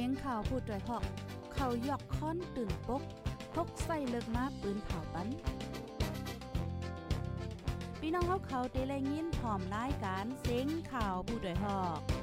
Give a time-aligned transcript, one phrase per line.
[0.00, 1.04] สียงข่าวพูดด้วยหอก
[1.54, 3.02] เขายอกค้อนตื่นปก
[3.54, 5.28] พกใส่เลิกมาปืนเผาปัน
[8.00, 12.15] พี่น้องเขาเขาเตะแลยินหอมรายการเสียงข่าวผู้ด้วยหอก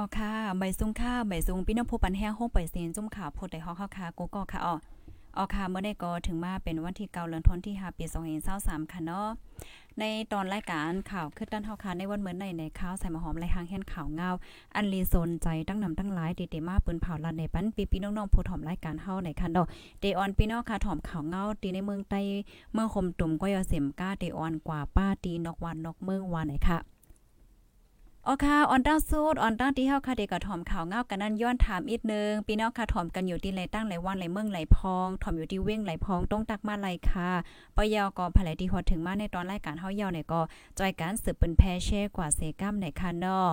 [0.00, 4.74] อ๋อค่ะใบซุงค่ะใบซุงพี่น้องผู้ปันแห้งห้องปเสียนจุ่มข่าวโพดได้ฮอกค่ะกูก็ค่ะอ๋อ
[5.36, 8.04] อ๋อค่ะเมื่อได้ก็ถึงมาเป็นวันที่เก่าเดือนธันวาคมที่5ปี
[8.48, 9.28] 2023ค่ะเนาะ
[9.98, 14.30] ในตอนรายการข่าวคือด้านเฮาค่ะในวันเหมือนในในข่าวใส่มาหอมไรหางแห่นข่าวเงา
[14.74, 19.66] อันลีโซนใจตั้งนำตั้งหลายติเตมาปืนเผาลัดในปันปีพี่น้องๆผู้ถ่อมรายการเฮาในคันดอก
[20.00, 22.20] เดออนพี่น้องค่ะถ่อมข่าวเงาตีในเมืองใต้
[22.72, 26.78] เมืองคมตุ่มก็ยอเสมก้าเดออนกว่าป้าตีนอกวันนอกเมืองวานไหนค่ะ
[28.26, 37.30] อ๋อค่ะออนต้าสูดออนต้าที่เฮาค่ะเด็กก็ถ่อมข่าวเงากันนั้นย้อนถามอีกนึงพี่น้องค่ะถอมกันอยู่ที่ไหนตั้งไหลวันไหลเมืองไหลพองถอมอยู่ที่เว้งไหลพองต้องตักมาไหลค่ะ
[37.76, 40.40] ปยอก็ภายที่ฮอดถึงมาในตอนรายการเฮาเยาเนี่ยก็
[40.78, 43.48] จอยการสืบเป็นแพเช่กว่าเซกัมในค่ะเนาะ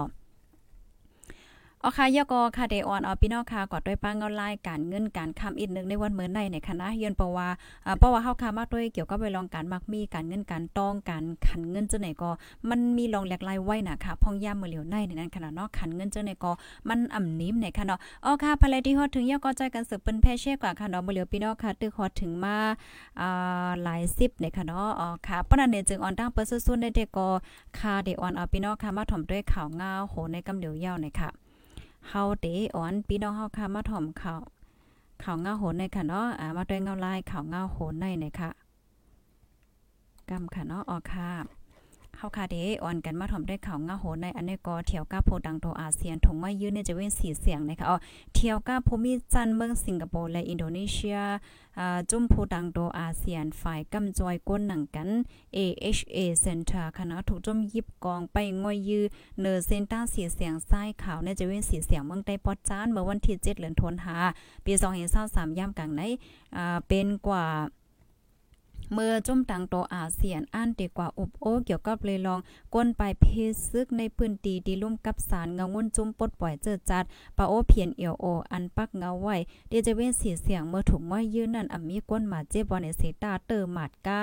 [1.83, 7.47] อ๋อค่ะยกอค่ะเดออนเอาพี่น้องค่ะกอดด้วยป้างเงาลายการเงินการคำอีกนึงในวันเหมือนในในคณะเยือนปว่า
[7.85, 12.29] อ่าเพราะว่าเฮาค่ะมาด้วยเกี่ยวกับไปลองการมักมีการเงินการต้องการขันเงินจังไหนก็
[12.69, 16.51] มันมีลองหลากหลายไว้น่ะค่ะพ่องย่ามมื้อเหลียวในในนั้นขนาดเนาะขันเงินจังไหนก็
[16.89, 22.57] มันอ่ำนิ่มในค่ะเนาะอ๋อค่ะภายที่ฮอดถึงยกอใจกันสืบเป็นแพเช่กว่าค่ะเนาะมื้อเหลียวพี่น้องค่ะตึกฮอดถึงมา
[23.19, 27.27] อ่าหลาย10ในค่ะเนาะอ๋อค่ะปานนั้นเนี่ยจึงออนตั้งเปิ้นซุ่นๆได้เด็กก็
[27.77, 31.31] ค่ะเดออนเอาพี่น้องค่ะมาถ่อมด้วยข่าวงาโหในกำเดียวยาวในค่ะ
[32.09, 34.41] เฮาเตอ่อนพี่น้องเฮาค่ะมาถ่อมข่าว
[35.23, 38.49] ข่าวเงาโหนในค่ะเนาะอ่ามาด้วยเงาลายข่าวเงาโหนในในค่ะ
[40.29, 41.29] กำค่ะเนาะออค่ะ
[42.19, 47.97] เฮาค่ะเดอ่อนกันมาถ่อมด้วยข่าวเงาโหในอันนี้ก็เที่ยวก้าโพดังโตอาเซียนถงมายืนเนี่ยจะเว้นสีเสียงนะคะอ๋อ
[48.33, 51.19] เที่ยวก้าภูมิจันเมืองสิงคโปร์และอินโดนีเซีย
[51.79, 55.09] อ่าจุ่มโพดังโตอาเซียนฝ่ายกำจอยก้นหนังกัน
[55.57, 59.03] AHA Center คณะถูกจุ่มยิบกองไปงอยยือ
[59.39, 64.73] เนอเซนต้าสีเสียงซ้ายขาวในจะเว้นสีเสียงเมืองใต้ปอดจานเมื่อวันที่7เดือนธันวาคมปี
[65.15, 66.01] 2023ย่ำกลางใน
[66.55, 67.45] อ่าเป็นกว่า
[68.93, 72.39] เมื่อจุ่มตังโตอาเซียนอ่านดีกว่าอบโอเกี่ยวกับเลยลอง
[72.73, 73.25] ก้นไปเพ
[73.69, 77.03] ซึกในพื้นที่ดีลุ่มกับสารเงางุ่นจุ่มปดปล่อยเจอจัด
[77.37, 79.35] ปาโอเพียนเอียวโออันปักเงาไว้
[79.69, 84.21] เดจะเว้นสีเสียงเมื่อถุงว่ายืนนั่นอ่มีก้นมาเจ็บบอลในเสตาเตอร์หมาดกา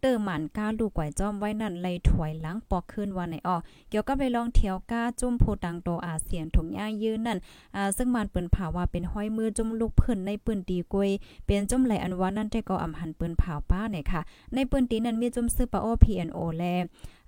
[0.00, 7.38] เตอร์หมันกาลูกไก่จอมไว้นั่นเลยถวยหลังปอกขึ้นวันไหนออกเกี่ยวกับเลยลองเที่ยวกาจุ่มโพตังโตอาเซียนถุงย่ายืนนั่น
[7.76, 11.10] อ่าซึ่งมันเปิ้นผาว่าเป็นห้อยมือจุ่มลูกเพื้นในปืนดีกวย
[11.46, 14.20] เป็นจุ่มไหลอันว่านั่นแต่ก็อำหันปืนผาป้าเนี่ยค่ะ
[14.54, 16.64] ในปืนตีนั้นมีจุ่มซื้อปาโอ PNO แล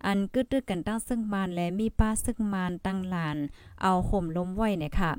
[0.07, 3.37] อันกึดตึกกันตั้งซึ่งมานและมีป้าซึ่งมานตั้งหลาน
[3.83, 5.11] เอาห่มล้มไว้เนี่ยค่ะ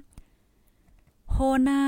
[1.31, 1.81] โฮนา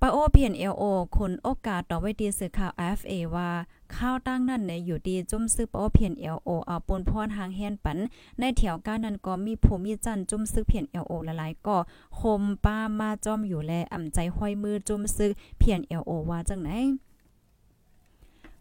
[0.00, 0.82] ปาโอ PNLO
[1.16, 3.50] คนโอกาสต่อไว้ดีสื่อข่าว FA ว่า
[3.96, 7.98] ข้าวตั้งนั่นเนี่ยอยู่ดีจุ่มซึกปาโอเพียน LO เอาปนพรหางแฮนปัน
[8.40, 11.76] ในแถวก้านนั้นก็มีผู้มีจันจุ่มซึกเพียน LO หลายๆก็
[12.18, 16.70] คมป้ามาจอมอยู่แลอ่ำใจห้อยมือจุ่มซึกเพียน LO ว่าจังไหน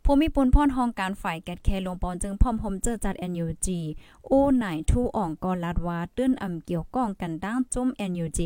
[0.09, 3.67] ภูมิปุนพ่อนห้องการฝ่ายแกดแคลงปอนจึงพร้อมหมเจอจัด NUG
[4.29, 8.45] อู้ไหนทูอ่องกอลัดว่าตื้นอำเกี่ยวก้องกันด้างจุ้มแอนยูจี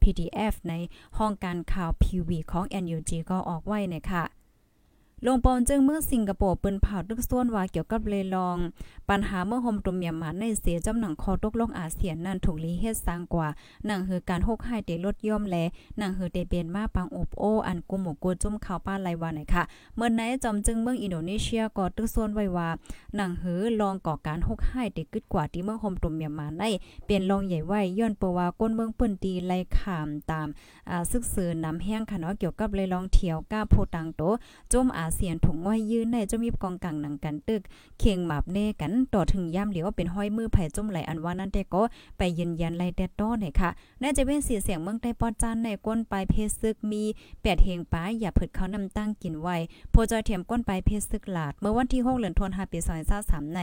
[0.00, 0.72] พีดีเอฟใน
[1.18, 4.24] ห้องการข่าวพีวีของแอนยูจีก็ออกไว้เนี่ยค่ะ
[5.26, 8.56] ลงปอนจึงเมื่อสิงคโปร์เปิ้นเผาตึกส่วนว่าเกี่ยวกับเลลอง
[9.10, 13.48] ปัญหาเมื่อโฮมตุมเมียมาในเสียจำหนังคอตกลงอาเซียนนั่นถูกลีเฮ็ดสร้างกว่า
[13.86, 15.56] หนังคือการหกให้เตลดย่อมแล
[15.98, 19.62] หนังคือเตเปียนมาปังอบโออันกุมหมกูจุ่มข่าวป้าไลวาไหนค่ะ
[19.96, 22.68] เมื่อไหนจอมจึงเมืองอินโดนีเซียก็ตึกส่วนไว้ว่า
[23.16, 26.62] หนังหือลองก่อการหกให้เตกึดกว่าที่เมืองโฮมตุมเมียมาใน
[27.04, 30.48] เปลี่ยนลองใหญ่ไว้ย้อนเปว่าก้นเมืองเปิ้นตีไลขามตาม
[30.90, 34.22] อ่าซึกซือนำแห้งค่ะเนาะเกี่ยวกับเลยลองเที่ยวก้าโพตังโต
[34.72, 37.62] จมอาเสียนถุงไว้ยืนในจะมีกองกลางหนังกันตึก
[37.98, 41.82] เคียงหมาบเน่กันต่อถึงย่ำเหลียวว่าเป็นห้อยมือไผ่จุ่มไหลอันว่านั่นแต่ก็
[42.18, 43.70] ไปยืนยันไล่แต่ต้อเนี่ยค่ะ
[44.02, 47.02] น่าจะเป็นเสียเสียงเมืองใต้ปอดจันในก้นปลายเพศซึกมี
[47.42, 49.56] แปดเฮงป้าอย่าผึดเขานำตั้งกินไว้
[49.90, 52.78] โพจอยเทียมก้นปลายเพศซึกหลาด เมื่อวันที่6เดือนธันวาคมปี
[53.16, 53.60] 2023ใน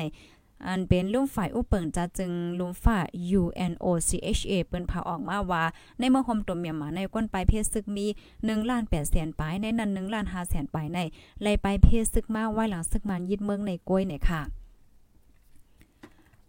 [0.65, 2.98] อันเป็นลุงฝ่ายอุปเปิงจะจึงลุงฝ่า
[3.39, 5.63] UNOCHA เปิ้นเผาออกมาว่า
[6.00, 8.06] ในเมื่อคมตัวเมียมาในก้นปลายเพศซึกมี
[8.38, 11.00] 1ล้าน8แสนปลายในนั้น1ล้าน5แสนปลายใน
[11.42, 14.42] ไล่ไปเพศซึกมาไว้หลังซึกมันยึดเมืองในกล้วยเนี่ยค่ะ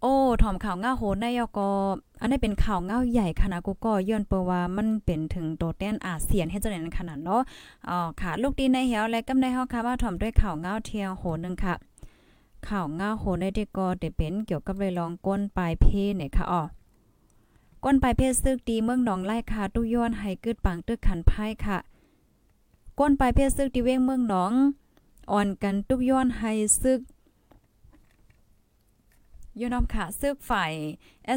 [0.02, 1.68] โอ้ถอมข่าวง่าโหนได้ยก็
[2.20, 7.42] อันนี้เป็นข่าวเงาใหญ่ขนาดกูก็ย้อนเปว่ามันเป็นถึงโตแต้นอาเซียนให้เจังได๋ขนาดเนาะ
[7.88, 11.74] อ๋อค่ะ ลูกดีในเหี่ยวและกำในเฮาค่ะว่าถอมด้วยข่าวเงาเที่ยงโหนึงค่ะ
[12.66, 16.62] ข่าวง่าโหได้ได้ก็ได้เป็นเกี่ยวกับเลยลองก้นปลายเพเนี่ยค่ะอ๋อ
[17.84, 21.78] ก้นปลายเพศซึกดีเมืองหนองไล่คาตุย้อนให้กึดปังตึกขันไพ่ค่ะ
[22.98, 24.52] ก้นปลายเพศซึกดีเว้งเมืองหนอง
[25.32, 26.52] อ่อนกันตุกย้อนให้
[26.82, 27.00] ซึก
[29.60, 30.72] ยูนอมค่ะซึกฝ่าย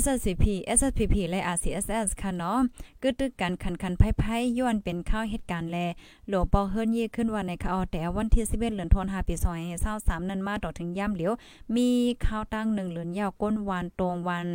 [0.01, 0.45] SSCP
[0.77, 2.59] SSPP และ RCSS ค่ะเนาะ
[3.01, 5.77] กึดตึกกันคันคันไพ่ไพ่ย้อนเป็นข้าวเหตุการณ์แล
[6.29, 9.35] หลวงปอเฮิรนยี่ขึ้นวันในข่าวแต่วันที่11เดือนธันวาคมปี
[9.81, 11.33] 2023นั้นมาต่อถึงย่ำเหลียว
[11.75, 11.89] มี
[12.25, 14.47] ข่าวตั้งหนึ่งเหลือนยาวก้นวานตรงวัน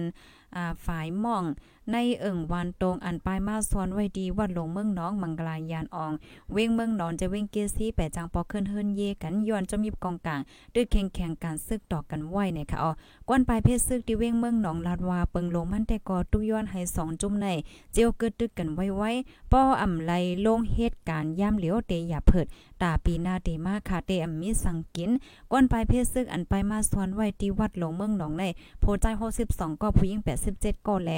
[0.56, 1.44] อ่าฝ่ายม่อง
[1.92, 6.12] ในเอิ่งวันตรงอันปลายมาซ้อนไว้ดีวัดลงเมืองน้องมังกลายานออง
[6.52, 10.40] เว้งเมืองนอนจะเว้งเกียซี่แปจังปอขึ้นเฮิรนเยกันย้อนจมีบกองกลาง
[10.74, 12.90] ดึกแข่งแข่งการซึกตอกกันไหวเนี่ยค่ะอ๋อ
[13.28, 17.46] ก้อนปลายเพศซึกที่เว้งเมืองหนองลาดวาเปิงลงมันแต่ก็ตุย้อนให้2จุ่มใน
[17.92, 19.10] เจียวเกิดตึกกันไว้ไว้
[19.52, 20.12] ป้ออ่ำไล
[20.46, 22.46] ลงเหตุการณ์ย่ำเหลียวเตอย่าเพิด
[22.82, 25.10] ตาปีหน้าเตมาค่ะเตอมีสังกิน
[25.52, 28.44] ก้นปลายเพศซึกอันไปมาสวนไว้ที่วัดหลวงเมืองหนองใน
[28.80, 29.06] โพใจ
[29.44, 30.20] 62ก็ผู้หญิง
[30.52, 31.10] 87ก็แล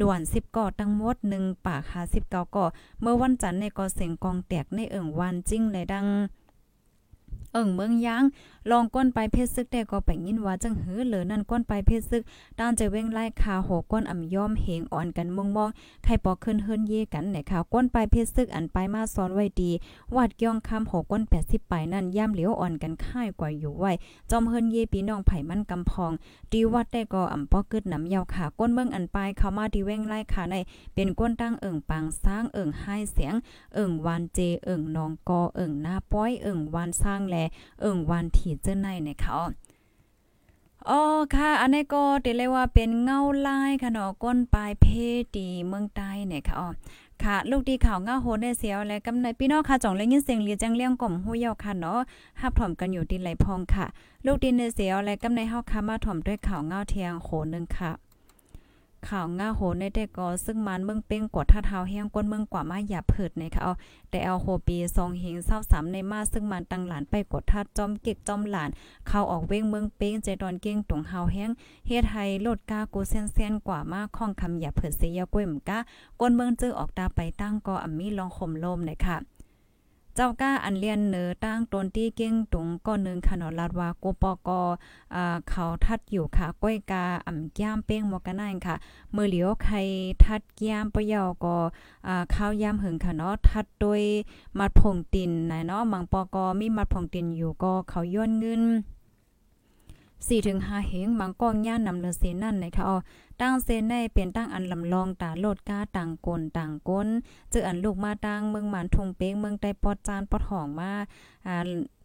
[0.00, 1.82] ล้วน10ก็ตั้งหมด1ปาก
[2.12, 2.64] 59ก็
[3.00, 6.06] เมื่อวันจันทร์ในก็เสียงกองแตกในเอิ่งวันจิ้งเลยดัง
[7.54, 8.24] เอิ่งเมืองยาง
[8.70, 12.22] ลองก้นไปเพชรซึกแต่ก็ไปยินว่าจังหือเหลือนั่นก้นไปเพชรซึก
[12.58, 15.70] ด้านจะเว้งไล่คาโหก้นอ่ำย่อมเหงอ่อนกันมองมอง
[16.04, 19.70] ใครปอขึ้นเฮิรนเย่กันไหนค่ะก้นไปเพชรซึกอันไปมาซ้อนไว้ดี
[20.14, 23.92] วาดย่องคำโหก้น80ไปนั่นย่ำเหลียวอ่อนกันค่ายกว่าอยู่ไว้
[24.30, 26.12] จอมเฮิรนเย่ปีน้องไผ่มันกำพอง
[26.52, 30.54] ดีวัดแต่ก็อ่ำปอกึดน้ำยาวค่ะก้นเมืองอันไปเข้ามาที่เว้งไล่คาใน
[30.94, 33.34] เป็นก้นตั้งเอิ่งปางสร้างเอิ่งให้เสียง
[33.74, 37.36] เอิ่งวานเจเอิ่งนองกอเอิ่งหน้าป้อยเอิ่งวานสร้างแล
[37.80, 39.42] เอิ่งวันถีเจ้าในเนี่ยค่ะ
[40.90, 41.00] อ๋อ
[41.34, 44.86] ค่ะ อันนี้ก็เรียกว่าเป็นเงาลายค่ะเนาะก้นปลายเพ
[45.34, 46.68] ตีเมืองใต้เนี่ยค่ะอ๋อ
[47.22, 52.00] ค่ะลูกดีข่าวเงาโหได้เสียวและกำในพี่น้องค่ะจ่องเลยยินเสียงเรียจังเลี้ยงกล่อมหู้ยาวค่ะเนาะ
[52.40, 53.86] ฮับถ่อมกันอยู่ดินไหลพองค่ะ
[54.26, 58.03] ลูกดินในเสียวและกำในเฮาค่ะมาถ่อมด้วยข่าวเงาเทียงโหนึงค่ะ
[59.08, 63.72] ข่าวง่าโหในแต่ก็ซึ่งมันเมืองเป้งกดท่าเท้าแห้งก้นเมืองกว่ามาอย่าเผิดในค่ะเอา
[64.10, 68.70] แต่เอาโหปีซองเฮงเศร้าสามในมาซึ่งมันตังหลานไปกดท่าจอมเก็กจอมหลาน
[69.08, 71.50] เข้าออกเว้งเมืองเป้งใจดอนเก้งตรงเฮาแห้ง
[71.88, 75.78] เฮ็ดให้โลดกากูเส้นเส้นกว่ามาข้องคำอย่าเผิดเสียก้วยมกะ
[76.20, 79.33] ก้นเมืองเจอออกตาไปตั้งก็อ่ำมีลองข่มลมในค่ะ
[80.16, 84.48] เจ้าก้าอันเลียนเนือตั้งตนที่เก้งตุงก้อนหนึ่งขนอลาดว่าโกปก
[85.14, 88.76] อ่าเขาทัดอยู่ค่ะ ก้อยกาอ่ำย่ามเป้งหมอกกันนั่นค่ะ
[89.14, 89.76] มือเหลียวใคร
[90.24, 91.56] ทัดย่ามปะยอก็
[92.06, 94.02] อ่าข้าวย่ามหึงค่ะเนาะทัดโดย
[94.58, 98.62] มัดผงตินนเนาะมังปอกอมีมัดผงตินอยู่ก็เขาย้อนเงิน
[100.26, 102.96] 4ถึง5เฮงมังกองย่านนำเลเสนั่นนะคะอ๋อ
[103.40, 107.08] ตั้งเซนในเป็นตั้งอันลำลองตาโลดกาต่างกลต่างก้น
[107.50, 110.90] เจออันลูกมาตั้งเมืองหมันทงเป้งเมืองใต้ปอดจานปอดหองมา
[111.46, 111.56] อ่า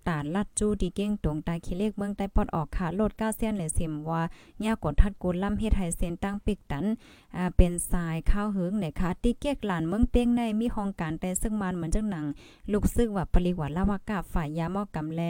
[0.07, 4.21] ตาลัดจูดีเก้งตรงตาขี้เลกเมืองใต้ปอดออกขาโลดก้าเซียนเลยเสียมว่า
[4.65, 6.85] ย่ากดทัดกูล่ำเฮ็ดให้เส้นตั้งปิกตัน
[7.35, 12.25] อ่าเป็นสายข้าวหิงเนี่ยค่ะที่เกียกหลานเมืองเป้งในมีห้องการแต่ซึ่งมันเหมือนจังหนัง
[12.71, 15.21] ลูกซึกว่าปริวัติลาวากาฝ่ายยามอกำแล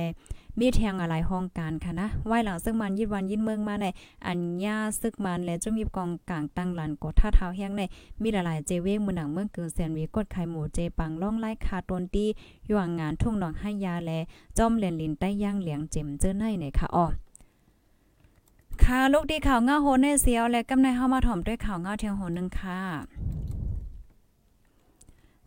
[0.60, 3.86] มีแทงอะไรห้องการค่ะนะไว้หลังซึ่งมันยิดวันยินเมืองมาใน
[4.28, 7.82] อัญญาซึกมันและจะมีกองกลางตั้งหลานกดท่าเท้าแห้งใน
[8.22, 12.26] มีหลายๆเจเวงมือหนังเมืองเกินแสนวีกดไข่หมูเจปังล่องไล่คาตนตี
[12.66, 14.12] อยู่งงานทุ่งหนองให้ยาแล
[14.58, 17.06] จอมเลียนลินใต้ย่างเหลียงเจ็มเจอในเนี่ยค่ะอ๋อ
[18.84, 22.80] ค่ะลูกดีข่าวเงาโหนในเสียวและกำในเฮามาถ่อมด้วยข่าวเงาเทียงโหนึงค่ะ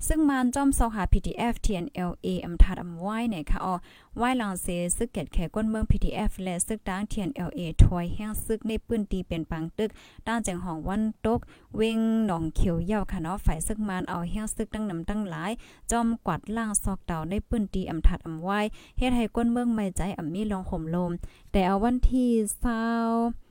[0.08, 3.74] ซึ่งมันจอมซอกหา PDF TNLA อำทัดอำไว้เนี่ยค่ะอ๋อ
[4.16, 4.66] ไว้หลังเส
[4.96, 9.90] ซึกเก็ดแขก้นเมือง PDF และซึกดัง TNLA ถอยแห้งซึกในปื้นตีเป็นปังตึก
[10.26, 11.40] ด้านแจงห้องวันตก
[11.76, 15.52] เวงหนองเขียวยาวค่ะเนาะฝ่ายซึกมันเอาแห้งซึกตั้งนำตั้งหลาย
[15.90, 18.60] จอมกวาดล่างซอกเต่าในปื้นตีอำทัดอำไว้
[18.98, 21.12] เฮ็ดให้ก้นเมืองไม่ใจอำมีลองห่มลม
[21.52, 23.41] แต่เอาวันที่20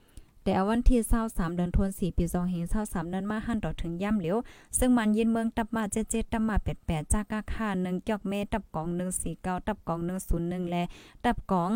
[0.44, 2.24] แต่วันที่23เดือนธันวาคมปี
[2.68, 4.36] 2523นั้นมาหันต่อถึงย่ำเหลียว
[4.78, 8.86] ซึ่งมันยินเมืองตับมา77ตับมา88จาก้าคา1เกี่ยวเมตับกอง
[9.26, 10.00] 149ตับกอง
[10.36, 10.84] 101และ
[11.24, 11.70] ตับกอง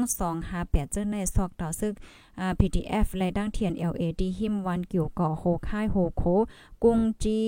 [0.44, 1.94] 258เจอในซอกต่อซึก
[2.40, 6.22] อ่า PDF และดังเทียน LAD หิมวันเกี่ยวก่อโฮค่ายโฮโค
[6.84, 7.40] กุงจี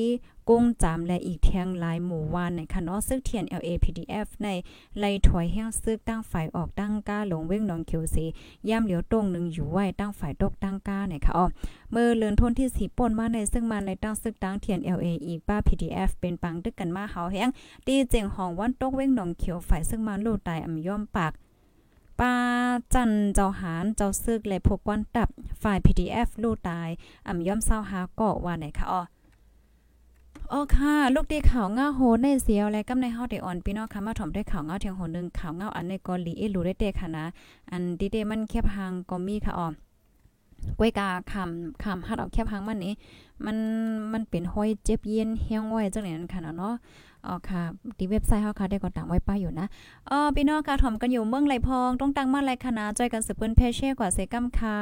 [0.48, 4.48] กุ้งจามและอีกแทงลายหมู่วานในคะเนาะซึ่งเทียน LA PDF ใน
[4.98, 8.24] ไล่ถอยแห้งซึกตั้งฝ่ายออกตั้งก้าลงเว้งนองเขียวสี
[8.68, 11.46] ย่ำเหลียวตรงหนึ่งอยู่ไว้ตั้งฝ่ายตกตั้งก้าเนี่ยค่ะอ๋อ
[11.92, 17.48] เมื่อเลือนทนที่สีป่นมาในซึ่งมันในตั้งซึกตั้งเทียน LA อีกป้า PDF เป็นปังดึกกันมาเฮาแห้ง
[17.86, 21.32] ตีเจียงห้องวันตกเว้งนองเขียวฝ่ายซึ่งมันลูกตายอ่ำย่อมปาก
[22.20, 22.34] ป้า
[22.94, 25.28] จันเจ้าหารเจ้าซึกและพวกวันตับ
[25.62, 26.88] ฝ่าย PDF ลูกตาย
[27.28, 29.02] อ่ำย่อมเศร้าหาเกาะว่าไหนคะอ๋อ
[30.50, 37.24] โอค่ะ ลูกดีข่าวเงาโหในเสียวและกำในเฮาได้อ่อนพี่น้องค่ะมาถ่อมด้วยข่าวเงาเทียงโหนึงข่าวเงาอันในกอลีเอรู้ได้เตค่ะนะ
[37.70, 39.66] อันดีเดมันแคบหางก็มีค่ะอ๋อ
[40.78, 42.94] ก้วยกาคำคำฮัดเอาแคบหางมันนี้
[43.44, 43.56] มัน
[44.12, 46.74] มันเป็นห้อยเจ็บเย็นเฮียงไว้จังไหนนั่นค่ะเนาะ
[47.26, 47.62] อ๋อค่ะ
[47.98, 49.66] ที่เว็บไซต์เฮาค่ะได้ก็ตั้งไว้ป้ายอยู่นะ
[50.10, 54.78] อ๋อพี่น้องค่ะถ่อมกันอยู่เมืองไหลพองต้องตั้งมาไรคณะจอยกันสืบเปิ้นเพเช่กว่าเซกัมค่ะ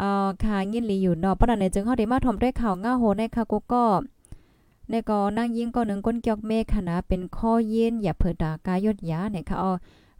[0.00, 0.10] อ๋อ
[0.44, 3.84] ค่ะยินหลีอยู่เนาะปะนั้นจึงเฮาได้มาถ่อมด้วยข่าวง่าโหในค่ะกูก็
[4.90, 9.72] ในก็นั่งยิงก็หนึ่งก้นเกียกเมฆคณะเป็นข้อเย็นอย่าเผิดดากายดยาเนี่ยค่ะอ๋อ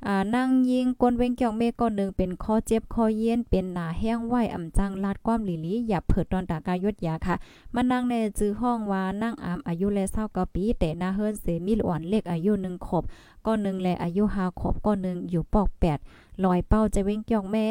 [0.07, 7.35] อ่านั่งยิงกวนเว้งเกียวเมฆก้อนหนึ่งเป็นข้อเจ็บข้อเย็นเป็นหนาแห้งไหวอ่ำจังลาดความหลีลีอย่าเผิดตอนตากายดยาค่ะ
[7.75, 13.05] มานั่งในจื้อห้องว่านั่งอามอายุแลเศร้าก็ปีแต่หน้าเฮิรนเสมีหลวนเล็กอายุหนึ่งขบ
[13.47, 15.99] ก้อนหนึ่งแลอายุหาขบก้อนหนึ่งอยู่ปอกแปด
[16.45, 17.67] ลอยเป้าจะเว้งเกียวแม่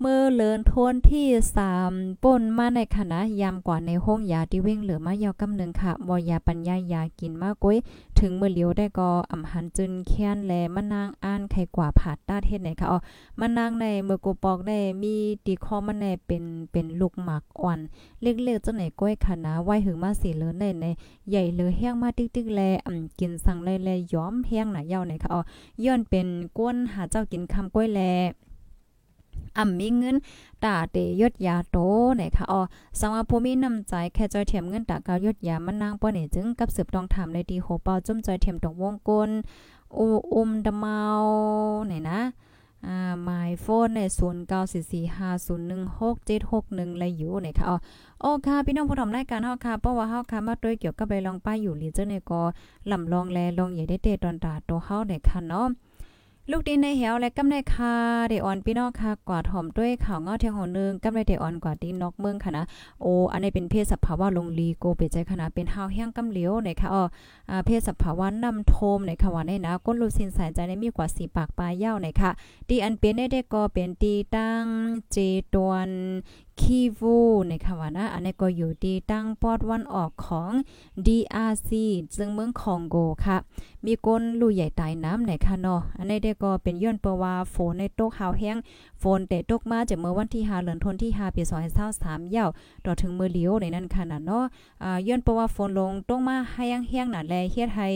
[0.00, 1.92] เมื่อเลินทนที่สาม
[2.24, 7.78] ป่นมาในคณะยามกว่าในห้องยาที่เว้งเหลือมายาวกำหนึ่งค่ะบอยาปัญญายากินมากก้ย
[8.18, 12.98] ถึงเมื่อเลียวได้ก็อ่ำหันจึนแค้นแลมะนางอ่านไขกว่าผาดต้าเทศไหนค่ะอ๋อ
[13.40, 15.14] มะนางในเมื่อกูปอกได้มี
[15.46, 17.78] ตีคอมันในเป็นเป็นลูกหมากอ่อน
[18.22, 20.86] เล็กๆจังไหนก้อยคณะไหวหึงมาสีเลือในใน
[21.30, 25.40] ใหญ่เลือแห้งมาติ๊กๆแลอ่ำกินสั่งแลๆย้อมแห้งหนายาวไหนค่ะอ๋อ
[25.84, 26.26] ย้อนเป็น
[26.58, 28.02] ก้นหาเจ้ากินคำก้อยแล
[29.58, 30.16] อ่ำมีเงิน
[30.64, 31.76] ตาเตยดยาโต
[32.16, 32.60] ไหนคะอ๋อ
[32.98, 39.30] สังว่าผู้มีน้ำใจแค่จอยเทียมเงินตากาวยดยามันนางป้อนี่จึงกับสืบต้องทำในดีโหเปาจุ่มจอยเทียมตรงวงกล
[39.98, 40.98] อูอุมดะเมา
[41.86, 42.20] ไหนนะ
[42.86, 47.76] อ่าหมายโฟนใน0944501671เลยอยู่ไหนคะอ๋อ
[48.20, 52.42] โอ้ค่ะพี่น้องผู้ทำรายการเฮาค่ะเพราะว่าเฮาค่ะมาด้วยเกี่ยวกับไปลองป้ายอยู่ลีเจอร์ในก็
[52.90, 55.66] ลำลองแลลองใหญ่ได้เตตอนตาโตเฮาไหนค่ะเนาะ
[56.50, 57.94] ลูกดินในเหวและกำในคา
[58.28, 62.64] เดออนพี่น้องค่ะกวาถ่อมด้วยข่าวเงาเทียงหอนึงกำในเดออนกวาดดินนอกเมืองค่ะนะ
[63.02, 67.04] โออันนี้เป็นเพศสภาวะลงลีโกเปใจขนาดเป็นหาวแห้งกำเหลียวในค่ะอ๋อ
[67.66, 72.30] เพศสภาวะนำโทมในค่ะว่าในนะก้นลูซินสายใจในมีกว่าสีปากปลายยาวในค่ะ
[72.68, 74.64] ดีอันเป็นได้ได้ก็เป็นตีตั้ง
[75.10, 75.16] เจ
[75.54, 75.88] ตวน
[76.62, 77.16] คีวู
[77.48, 80.50] ในคำว่านะอันนี้ก็อยู่ที่ตั้งปอดวันออกของ
[81.06, 81.70] DRC
[82.16, 83.36] ซึ่งเมืองคองโกค่ะ
[83.84, 88.56] มีก้นลู่ใหญ่ตายน้ำในค่ะเนาะอันนี้ได้ก็เป็นย้อนเปว่าฝนในตกหาวแห้ง
[89.02, 91.42] ฝนแต่ตกมาจากเมื่อวันที่5เดือนธันวาคมที่5ปี
[91.88, 92.50] 2023ยาว
[92.84, 94.44] ต่อถึงมื้อเลียวในนั้นค่ะนะเนาะ
[94.82, 97.88] อ่าย้อนเปว่าฝนลงตกมาให้งแห้งน่ะแลเฮ็ดให้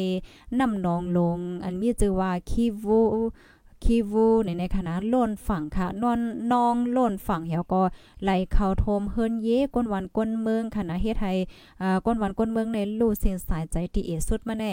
[0.58, 3.00] น้ำนองลง อันมีชื่อว่าคีวู
[3.84, 6.20] คีวูในในคณะล่นฝั่งค่ะนอน
[6.52, 7.82] นองล่นฝั่งเหี่ยวก็
[8.22, 11.32] ไหลเข้าโทมเฮิรนเยก้นวันก้นเมืองคณะเฮ็ดให้
[11.82, 14.70] อ่าก้นวันก้นเมืองในลู่เส้นสายใจที่เอสุดมาแน่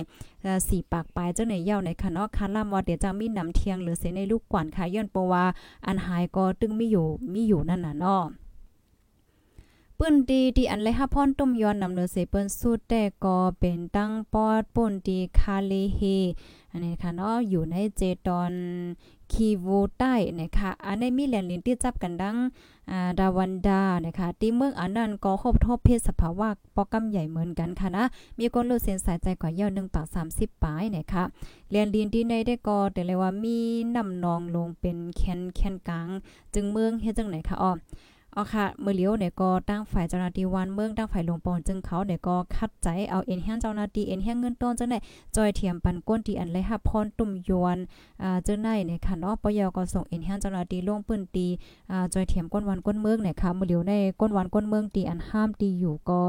[0.67, 5.43] สี่ปากปลายเจ้าในเย้าในคณะคันล่ำว่าเดี๋ยวจะมีนำเทียงหรือเสในลูกกวนค่ะย้อนปว่า
[5.87, 8.23] อันหายก็ตึงมีอยู่มีอยู่นั่นน่ะเนาะ
[10.05, 16.01] ปื้นดีที่อันเลยฮับพอนต้มย้อนนำเนือเสเปิ้นสุดแต่ก็เป็นตั้งปอดป่นดีคาเลเฮ
[16.71, 18.53] อันนี้ค่ะเนาะอยู่ในเจตอน
[19.31, 22.37] คีวูใต้นะคะอันนี้มีแหล่งลินที่จับกันดัง
[22.91, 28.03] อ่าดาวันดานะคะที่เมืองอันนั้นก็ครบทบเพศสภาวะปอกำใหญ่เหมือนกันค่ะนะ
[28.39, 30.05] มีคนรู้เส้นสายใจกว่าเยาว1ปาก
[30.35, 31.23] 30ปลายนะคะ
[31.71, 33.57] เรียนลินที่ในได้ก็แต่เลยว่ามี
[33.95, 36.07] น้ำนองลงเป็นแคนแคนกลาง
[36.53, 37.73] จึงเมืองเฮ็ดจังไหนคะอ้อ
[38.35, 44.99] เอาค่ะเมื่อเลี้ยวเนี่ยก็ตั้งฝ่ายเจ้าหน้าที่วันเมืองตั้งฝ่ายหลวงปอนจึงเขาเนี่ยก็คัดใจเอาเอ็นแห้งเจ้าหน้าที่เอ็นแห้งเงินต้นจังได๋
[45.35, 47.77] จอยเทียมปันก้นที่อันเลยฮับพรตุ่มยวน
[48.23, 51.47] อ่าจังได๋เนี่ยค่ะเนาะปยก็ส่งเอ็นแห้งเจ้าหน้าที่ลงปืนตี
[51.91, 56.19] อ่าจอยเทียมก้นวันก้นเมืองเนี่ยค่ะเมื่อเลี้ยวในก้นวันก้นเมืองตีอันห้ามตีอยู่ก็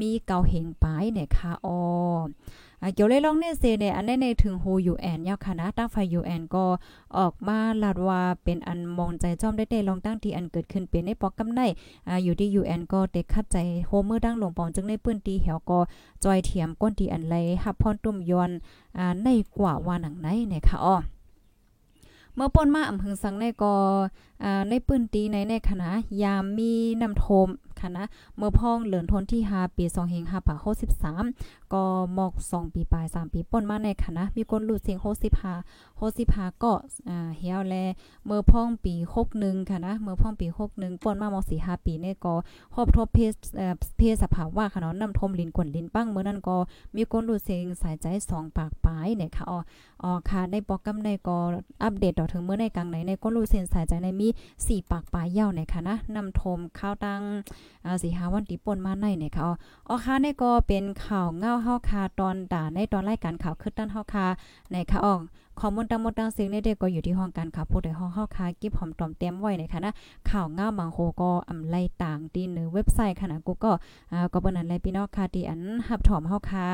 [0.00, 1.78] มีเกาเหงปายเนี่ยค่ะอ๋อ
[2.94, 6.64] เกี่ยวเลยลองเนเซเนี่ยอันในถึงโฮยูแอนยาวค่ะนะตั้งไฟยูแอนก็
[7.18, 11.60] ออกมาลาดว่าเป็นอันมองใจจอมได้ได้ลองตั้งที่อันเกิดขึ้นเป็นในปอกกำไน
[12.08, 13.56] อ่าอยู่ที่ยูแอนก็เต็คัดใจ
[13.86, 15.78] โฮเมอร์ดังลงปองจึงในปื้นตีเหี่ยวก็
[16.24, 18.50] จอยเทียมก้นที่อันไลฮับพรตุ่มยอน
[18.98, 20.96] อ่าในกว่าว่าหนังไหนเนี่ยค่ะอ้อ
[22.34, 23.74] เมื่อป่นมาอำเภอสังในก็
[24.44, 25.90] อ่าในปื้นตีในในคณะ
[26.22, 27.48] ยามมีน้ำโทม
[27.80, 28.06] ค่ะนะ
[28.36, 30.54] เมื่อพ้องเหลือนทนที่5ปี2เฮง5ปา
[31.14, 31.82] 63ก็
[32.14, 36.72] หมอก2ปีปลาย3ปีป่นมาในค่ะนะมีคนหลุดเสียง65 65ก็
[37.08, 37.74] อ่าเหี่ยวแล
[38.26, 38.94] เมื่อพ้องปี
[39.32, 40.46] 61ค่ะนะเมื่อพ้องปี
[40.76, 42.34] 61ป่นมามอก4 5ปีเนี่ยก็
[42.74, 46.56] ครอบทบเพศเอ่อเพศสภาวะค่ะเนาะนำทมลินกวนลินปั้งเมื่อนั้นก็
[46.96, 49.58] มีคนหลุดเสียงสายใจ2ปากปลายเนี่ยค่ะอ๋อ
[50.02, 51.38] อ๋อค่ะในปอกกำในก็
[51.82, 57.22] อัปเดตต่อถึงเมื่อในกลางไหนในก็รู้เส้นสายใจในมี4ปากปลายยาวในค่ะนะนำทมข้าวตัง
[57.86, 59.44] อาสิหาวันติป่นมาในเนี่ยค่ะ
[59.88, 64.26] อ๋อค่ะนี่ก็เป็นข่าวเงาเฮาคาตอนด่าในตอนรายการข่าวขึ้นด้านเฮาคา
[64.70, 65.14] ในค่ะอ๋อ
[65.62, 69.92] ข้อมูลตามหมดตางสียงในเด็กก็อยู่ที่ห้องการข่าวผู้ใดห้องเฮาค่ะกิบหอมตอมเต็มไว้ในค่ะนะ
[70.30, 73.72] ข่าวง่ามังโฮก็อำไล่ต่างตีในเว็บไซต์ค่ะนะกูก็
[74.12, 76.64] อ่าก็เปิ้นนั้นแลพี่น้องค่ะที่อันฮับถอมเฮาค่ะ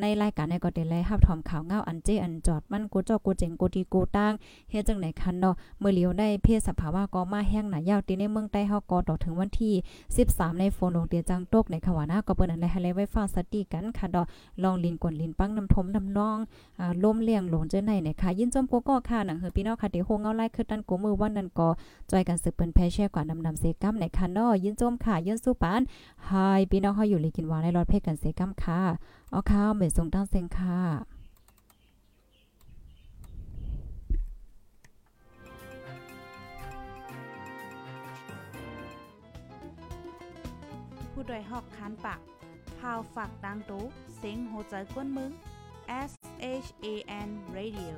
[0.00, 4.32] ในรายการในก็ได้เลยฮับถอมข่าวง่าอันเจอันจอดมันกูเจ้ากูเจ๋งกูดีกูตั้ง
[4.70, 9.74] เฮ็ดจังไหนคันเนาะเมื่อเลียวได้เพศสภาวะก็มาแห้งหนายาวตีในเมืองใต้เฮาก็ต่อถึงวันที่
[10.16, 14.26] 13 ในโฟนโรงเตียจังตกในค่ะว่านะก็เปิ้นนั้นแลให้เลยไว้ฟังสติกันค่ะดอก
[14.62, 16.38] ลองลินกวนลินปังน้ำทมน้ำนอง
[16.80, 21.68] อ่าลมเลี้ยงหลงเจ้าไหนเนี่ยค่ะยินจมกูก็ค่ะหนังเฮอพี่น้องค่ะที่โฮงเอาไล่คือตันกูมือวันนั้นก็
[22.10, 25.82] จอยกันสืบเปิ้นแพ่แช่กว่านำนำเซกัมในค่ะเนาะยินจมค่ะยินสู้ปาน
[26.26, 26.30] ไฮ
[26.70, 28.80] พี่น้องเฮาอยู่ลีกินวานในรอดเพกันเซกัมค่ะ
[29.30, 30.78] เอาค่ะเหมือนส่งตั้งเซงค่ะ
[41.12, 42.20] ผู้ดยหอกคานปาก
[42.78, 43.82] พาวฝากดังตู้
[44.16, 45.32] เสียงโหใจกวนมึง
[45.92, 47.96] S H A N Radio